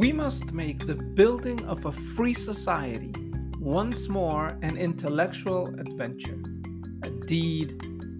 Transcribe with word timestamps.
We 0.00 0.12
must 0.12 0.54
make 0.54 0.86
the 0.86 0.94
building 0.94 1.62
of 1.66 1.84
a 1.84 1.92
free 1.92 2.32
society 2.32 3.12
once 3.58 4.08
more 4.08 4.46
an 4.62 4.78
intellectual 4.78 5.66
adventure, 5.78 6.40
a 7.02 7.10
deed 7.10 7.72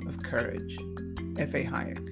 of 0.06 0.22
courage. 0.22 0.76
F.A. 1.38 1.64
Hayek. 1.64 2.04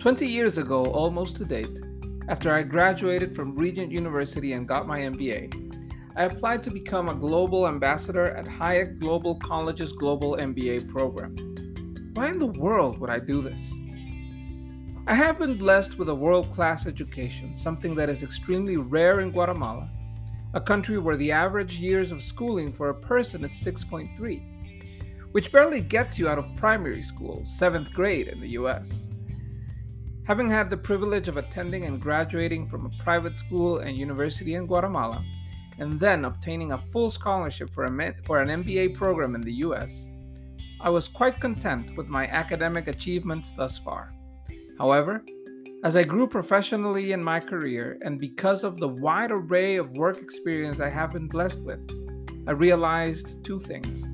20 0.00 0.26
years 0.26 0.58
ago, 0.58 0.84
almost 0.84 1.36
to 1.36 1.46
date, 1.46 1.80
after 2.28 2.52
I 2.52 2.62
graduated 2.62 3.34
from 3.34 3.56
Regent 3.56 3.90
University 3.90 4.52
and 4.52 4.68
got 4.68 4.86
my 4.86 5.00
MBA, 5.00 6.12
I 6.14 6.24
applied 6.24 6.62
to 6.64 6.70
become 6.70 7.08
a 7.08 7.14
global 7.14 7.66
ambassador 7.66 8.36
at 8.36 8.44
Hayek 8.44 8.98
Global 8.98 9.36
College's 9.36 9.92
Global 9.92 10.36
MBA 10.36 10.90
program. 10.90 11.34
Why 12.12 12.28
in 12.28 12.38
the 12.38 12.48
world 12.60 12.98
would 12.98 13.08
I 13.08 13.18
do 13.18 13.40
this? 13.40 13.72
I 15.08 15.14
have 15.14 15.38
been 15.38 15.56
blessed 15.56 15.98
with 15.98 16.08
a 16.08 16.14
world 16.14 16.52
class 16.52 16.84
education, 16.84 17.56
something 17.56 17.94
that 17.94 18.08
is 18.08 18.24
extremely 18.24 18.76
rare 18.76 19.20
in 19.20 19.30
Guatemala, 19.30 19.88
a 20.52 20.60
country 20.60 20.98
where 20.98 21.16
the 21.16 21.30
average 21.30 21.78
years 21.78 22.10
of 22.10 22.20
schooling 22.20 22.72
for 22.72 22.88
a 22.88 22.94
person 22.94 23.44
is 23.44 23.52
6.3, 23.52 24.42
which 25.30 25.52
barely 25.52 25.80
gets 25.80 26.18
you 26.18 26.28
out 26.28 26.38
of 26.38 26.56
primary 26.56 27.04
school, 27.04 27.40
seventh 27.44 27.92
grade 27.92 28.26
in 28.26 28.40
the 28.40 28.48
US. 28.58 29.06
Having 30.24 30.50
had 30.50 30.70
the 30.70 30.76
privilege 30.76 31.28
of 31.28 31.36
attending 31.36 31.84
and 31.84 32.02
graduating 32.02 32.66
from 32.66 32.86
a 32.86 33.02
private 33.04 33.38
school 33.38 33.78
and 33.78 33.96
university 33.96 34.54
in 34.54 34.66
Guatemala, 34.66 35.24
and 35.78 36.00
then 36.00 36.24
obtaining 36.24 36.72
a 36.72 36.78
full 36.78 37.12
scholarship 37.12 37.72
for, 37.72 37.84
a, 37.84 38.14
for 38.24 38.42
an 38.42 38.64
MBA 38.64 38.96
program 38.96 39.36
in 39.36 39.40
the 39.40 39.54
US, 39.66 40.08
I 40.80 40.90
was 40.90 41.06
quite 41.06 41.40
content 41.40 41.96
with 41.96 42.08
my 42.08 42.26
academic 42.26 42.88
achievements 42.88 43.52
thus 43.52 43.78
far. 43.78 44.15
However, 44.78 45.22
as 45.84 45.96
I 45.96 46.02
grew 46.02 46.26
professionally 46.26 47.12
in 47.12 47.24
my 47.24 47.40
career 47.40 47.98
and 48.02 48.18
because 48.18 48.64
of 48.64 48.78
the 48.78 48.88
wide 48.88 49.30
array 49.30 49.76
of 49.76 49.96
work 49.96 50.18
experience 50.18 50.80
I 50.80 50.88
have 50.90 51.12
been 51.12 51.28
blessed 51.28 51.60
with, 51.60 51.80
I 52.46 52.52
realized 52.52 53.42
two 53.44 53.58
things. 53.58 54.04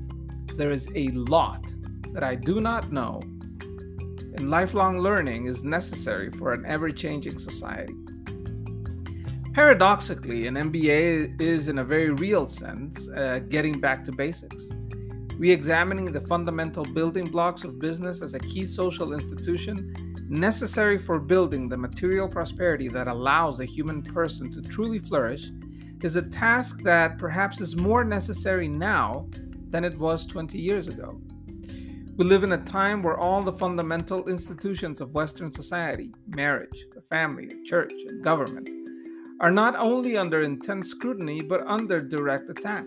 There 0.55 0.71
is 0.71 0.87
a 0.95 1.09
lot 1.09 1.65
that 2.13 2.23
I 2.23 2.35
do 2.35 2.61
not 2.61 2.91
know, 2.91 3.21
and 4.35 4.49
lifelong 4.49 4.99
learning 4.99 5.47
is 5.47 5.63
necessary 5.63 6.29
for 6.31 6.53
an 6.53 6.65
ever 6.65 6.91
changing 6.91 7.37
society. 7.39 7.95
Paradoxically, 9.53 10.47
an 10.47 10.55
MBA 10.55 11.39
is, 11.39 11.67
in 11.67 11.77
a 11.77 11.83
very 11.83 12.09
real 12.09 12.47
sense, 12.47 13.07
uh, 13.09 13.39
getting 13.49 13.79
back 13.79 14.03
to 14.05 14.11
basics. 14.11 14.67
Re 15.37 15.51
examining 15.51 16.11
the 16.11 16.21
fundamental 16.21 16.85
building 16.85 17.25
blocks 17.25 17.63
of 17.63 17.79
business 17.79 18.21
as 18.21 18.33
a 18.33 18.39
key 18.39 18.65
social 18.65 19.13
institution 19.13 19.93
necessary 20.33 20.97
for 20.97 21.19
building 21.19 21.69
the 21.69 21.77
material 21.77 22.27
prosperity 22.27 22.87
that 22.89 23.07
allows 23.07 23.59
a 23.59 23.65
human 23.65 24.01
person 24.01 24.51
to 24.51 24.61
truly 24.61 24.99
flourish, 24.99 25.51
is 26.01 26.15
a 26.15 26.21
task 26.21 26.81
that 26.81 27.17
perhaps 27.17 27.61
is 27.61 27.77
more 27.77 28.03
necessary 28.03 28.67
now 28.67 29.27
than 29.69 29.85
it 29.85 29.97
was 29.97 30.25
20 30.25 30.59
years 30.59 30.87
ago. 30.87 31.21
We 32.17 32.25
live 32.25 32.43
in 32.43 32.51
a 32.51 32.63
time 32.65 33.01
where 33.01 33.17
all 33.17 33.41
the 33.41 33.53
fundamental 33.53 34.27
institutions 34.27 35.01
of 35.01 35.13
Western 35.13 35.49
society 35.49 36.11
marriage, 36.27 36.85
the 36.93 37.01
family, 37.01 37.45
the 37.45 37.63
church, 37.63 37.93
and 38.07 38.23
government 38.23 38.69
are 39.39 39.51
not 39.51 39.75
only 39.75 40.17
under 40.17 40.41
intense 40.41 40.89
scrutiny 40.89 41.41
but 41.41 41.65
under 41.65 41.99
direct 41.99 42.49
attack. 42.49 42.85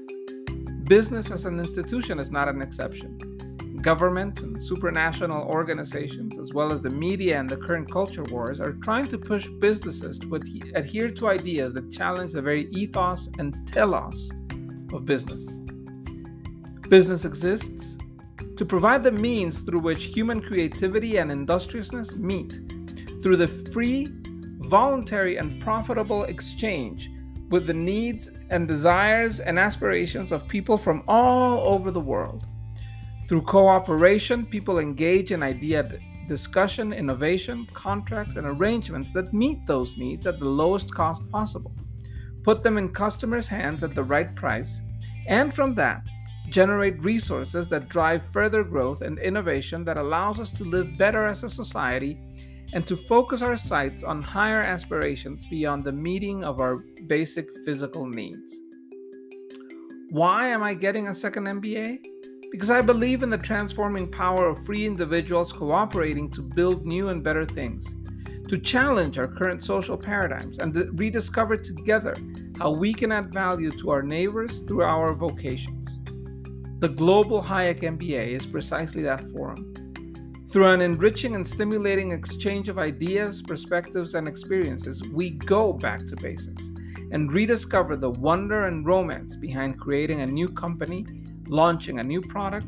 Business 0.84 1.31
as 1.31 1.47
an 1.47 1.58
institution 1.58 2.19
is 2.19 2.31
not 2.31 2.48
an 2.48 2.62
exception 2.62 3.19
government 3.87 4.41
and 4.41 4.56
supranational 4.56 5.47
organizations, 5.47 6.37
as 6.41 6.53
well 6.53 6.73
as 6.73 6.81
the 6.81 6.91
media 6.91 7.39
and 7.39 7.48
the 7.48 7.56
current 7.56 7.89
culture 7.89 8.25
wars, 8.25 8.61
are 8.61 8.73
trying 8.83 9.06
to 9.06 9.17
push 9.17 9.47
businesses 9.61 10.19
to 10.19 10.34
adhere 10.75 11.09
to 11.09 11.28
ideas 11.28 11.73
that 11.73 11.89
challenge 11.89 12.33
the 12.33 12.43
very 12.43 12.67
ethos 12.73 13.28
and 13.38 13.55
telos 13.69 14.28
of 14.93 15.05
business. 15.05 15.47
Business 16.88 17.25
exists 17.25 17.97
to 18.56 18.65
provide 18.65 19.05
the 19.05 19.12
means 19.12 19.60
through 19.60 19.78
which 19.78 20.06
human 20.06 20.41
creativity 20.41 21.19
and 21.19 21.31
industriousness 21.31 22.16
meet 22.16 22.59
through 23.22 23.37
the 23.37 23.47
free, 23.71 24.09
voluntary, 24.78 25.37
and 25.37 25.62
profitable 25.62 26.25
exchange 26.25 27.09
with 27.50 27.69
the 27.69 27.78
needs 27.93 28.33
and 28.50 28.66
desires 28.66 29.39
and 29.39 29.60
aspirations 29.60 30.33
of 30.33 30.49
people 30.49 30.77
from 30.77 31.05
all 31.06 31.60
over 31.69 31.93
the 31.93 32.00
world. 32.00 32.49
Through 33.28 33.42
cooperation, 33.42 34.47
people 34.47 34.78
engage 34.78 35.32
in 35.32 35.42
idea 35.42 35.82
discussion, 36.28 36.92
innovation, 36.92 37.66
contracts, 37.72 38.37
and 38.37 38.47
arrangements 38.47 39.12
that 39.12 39.32
meet 39.32 39.64
those 39.66 39.97
needs 39.97 40.26
at 40.26 40.38
the 40.38 40.44
lowest 40.44 40.92
cost 40.92 41.28
possible. 41.31 41.72
Put 42.42 42.62
them 42.62 42.78
in 42.78 42.92
customers' 42.92 43.48
hands 43.48 43.82
at 43.82 43.94
the 43.94 44.04
right 44.04 44.34
price, 44.34 44.81
and 45.26 45.53
from 45.53 45.75
that, 45.75 46.03
generate 46.48 47.03
resources 47.03 47.69
that 47.69 47.88
drive 47.88 48.25
further 48.32 48.62
growth 48.62 49.03
and 49.03 49.19
innovation 49.19 49.84
that 49.84 49.97
allows 49.97 50.38
us 50.38 50.53
to 50.53 50.65
live 50.65 50.97
better 50.97 51.26
as 51.26 51.42
a 51.42 51.48
society 51.48 52.20
and 52.72 52.86
to 52.86 52.97
focus 52.97 53.42
our 53.42 53.56
sights 53.56 54.03
on 54.03 54.22
higher 54.22 54.62
aspirations 54.62 55.44
beyond 55.47 55.82
the 55.82 55.92
meeting 55.92 56.44
of 56.44 56.60
our 56.60 56.78
basic 57.06 57.48
physical 57.65 58.06
needs. 58.06 58.54
Why 60.10 60.48
am 60.48 60.62
I 60.62 60.75
getting 60.75 61.09
a 61.09 61.15
second 61.15 61.47
MBA? 61.47 61.98
Because 62.51 62.71
I 62.71 62.81
believe 62.81 63.23
in 63.23 63.31
the 63.31 63.39
transforming 63.39 64.11
power 64.11 64.49
of 64.49 64.65
free 64.65 64.87
individuals 64.87 65.53
cooperating 65.53 66.31
to 66.31 66.43
build 66.43 66.87
new 66.87 67.09
and 67.09 67.23
better 67.23 67.45
things, 67.45 67.95
to 68.49 68.59
challenge 68.59 69.19
our 69.19 69.27
current 69.27 69.62
social 69.62 69.97
paradigms, 69.97 70.59
and 70.59 70.73
to 70.75 70.91
rediscover 70.93 71.57
together 71.57 72.17
how 72.59 72.71
we 72.71 72.95
can 72.95 73.12
add 73.12 73.33
value 73.33 73.73
to 73.73 73.91
our 73.91 74.03
neighbors 74.03 74.61
through 74.61 74.83
our 74.83 75.12
vocations. 75.12 76.01
The 76.79 76.89
Global 76.89 77.43
Hayek 77.43 77.83
MBA 77.83 78.29
is 78.29 78.47
precisely 78.47 79.03
that 79.03 79.25
forum. 79.33 79.73
Through 80.49 80.69
an 80.69 80.81
enriching 80.81 81.34
and 81.34 81.47
stimulating 81.47 82.13
exchange 82.13 82.69
of 82.69 82.78
ideas, 82.78 83.43
perspectives, 83.43 84.15
and 84.15 84.28
experiences, 84.28 85.03
we 85.09 85.31
go 85.31 85.73
back 85.73 86.07
to 86.07 86.17
basics 86.17 86.71
and 87.11 87.33
rediscover 87.33 87.97
the 87.97 88.11
wonder 88.11 88.67
and 88.67 88.87
romance 88.87 89.37
behind 89.37 89.81
creating 89.81 90.21
a 90.21 90.27
new 90.27 90.49
company 90.49 91.05
launching 91.49 91.99
a 91.99 92.05
new 92.05 92.21
product, 92.21 92.67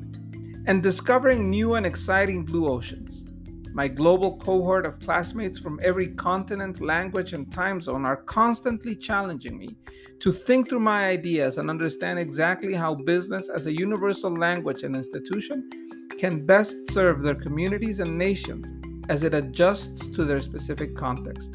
and 0.66 0.82
discovering 0.82 1.48
new 1.48 1.74
and 1.74 1.86
exciting 1.86 2.44
blue 2.44 2.68
oceans. 2.68 3.24
My 3.72 3.86
global 3.86 4.36
cohort 4.38 4.84
of 4.86 4.98
classmates 4.98 5.58
from 5.58 5.78
every 5.82 6.08
continent, 6.08 6.80
language, 6.80 7.32
and 7.32 7.50
time 7.52 7.80
zone 7.80 8.04
are 8.04 8.16
constantly 8.16 8.96
challenging 8.96 9.56
me 9.56 9.76
to 10.20 10.32
think 10.32 10.68
through 10.68 10.80
my 10.80 11.04
ideas 11.04 11.58
and 11.58 11.70
understand 11.70 12.18
exactly 12.18 12.74
how 12.74 12.94
business 12.94 13.48
as 13.48 13.66
a 13.66 13.72
universal 13.72 14.34
language 14.34 14.82
and 14.82 14.96
institution 14.96 15.70
can 16.18 16.44
best 16.44 16.90
serve 16.90 17.22
their 17.22 17.36
communities 17.36 18.00
and 18.00 18.18
nations 18.18 18.72
as 19.08 19.22
it 19.22 19.32
adjusts 19.32 20.08
to 20.10 20.24
their 20.24 20.42
specific 20.42 20.96
context. 20.96 21.52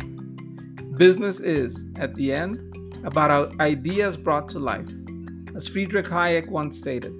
Business 0.95 1.39
is, 1.39 1.83
at 1.97 2.15
the 2.15 2.31
end, 2.31 2.59
about 3.03 3.59
ideas 3.59 4.15
brought 4.15 4.47
to 4.49 4.59
life 4.59 4.89
as 5.55 5.67
Friedrich 5.67 6.05
Hayek 6.05 6.49
once 6.49 6.77
stated. 6.77 7.13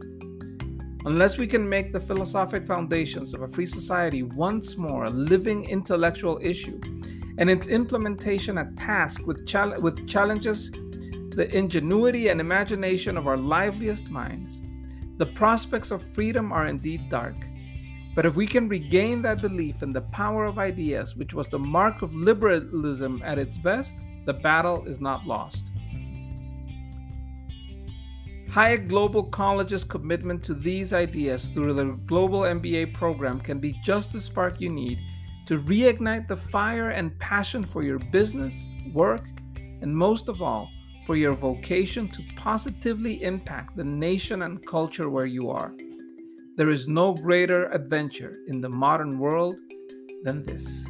Unless 1.05 1.38
we 1.38 1.47
can 1.47 1.67
make 1.67 1.91
the 1.91 1.99
philosophic 1.99 2.66
foundations 2.66 3.33
of 3.33 3.41
a 3.41 3.47
free 3.47 3.66
society 3.66 4.23
once 4.23 4.77
more 4.77 5.05
a 5.05 5.09
living 5.09 5.66
intellectual 5.66 6.39
issue, 6.41 6.79
and 7.38 7.49
its 7.49 7.67
implementation 7.67 8.59
a 8.59 8.72
task 8.73 9.25
with, 9.27 9.45
chal- 9.47 9.81
with 9.81 10.07
challenges 10.07 10.72
the 11.35 11.49
ingenuity 11.51 12.29
and 12.29 12.39
imagination 12.39 13.17
of 13.17 13.27
our 13.27 13.38
liveliest 13.38 14.09
minds, 14.09 14.61
the 15.17 15.25
prospects 15.25 15.91
of 15.91 16.03
freedom 16.13 16.51
are 16.51 16.67
indeed 16.67 17.09
dark. 17.09 17.35
But 18.16 18.25
if 18.25 18.35
we 18.35 18.45
can 18.45 18.69
regain 18.69 19.23
that 19.23 19.41
belief 19.41 19.81
in 19.81 19.91
the 19.91 20.02
power 20.02 20.46
of 20.46 20.59
ideas, 20.59 21.16
which 21.16 21.34
was 21.34 21.47
the 21.47 21.59
mark 21.59 22.02
of 22.02 22.13
liberalism 22.13 23.22
at 23.25 23.40
its 23.40 23.58
best, 23.58 23.97
the 24.25 24.34
battle 24.34 24.85
is 24.85 25.02
not 25.02 25.25
lost. 25.25 25.66
Hayek 28.53 28.88
Global 28.88 29.23
College's 29.23 29.84
commitment 29.84 30.44
to 30.44 30.53
these 30.53 30.94
ideas 30.94 31.46
through 31.46 31.73
the 31.73 31.97
Global 32.05 32.41
MBA 32.41 32.94
program 32.94 33.40
can 33.40 33.58
be 33.58 33.73
just 33.84 34.11
the 34.11 34.22
spark 34.22 34.61
you 34.61 34.70
need 34.70 35.00
to 35.47 35.59
reignite 35.64 36.28
the 36.28 36.38
fire 36.38 36.91
and 36.91 37.17
passion 37.17 37.64
for 37.64 37.82
your 37.82 37.97
business, 37.97 38.70
work, 38.94 39.26
and 39.55 39.97
most 39.97 40.29
of 40.29 40.44
all, 40.44 40.70
for 41.08 41.16
your 41.16 41.34
vocation 41.34 42.08
to 42.09 42.22
positively 42.35 43.23
impact 43.23 43.76
the 43.76 43.84
nation 43.84 44.44
and 44.44 44.64
culture 44.67 45.09
where 45.09 45.26
you 45.26 45.49
are. 45.49 45.73
There 46.56 46.70
is 46.70 46.88
no 46.88 47.16
greater 47.16 47.72
adventure 47.72 48.35
in 48.49 48.61
the 48.61 48.70
modern 48.70 49.17
world 49.17 49.56
than 50.26 50.46
this. 50.46 50.85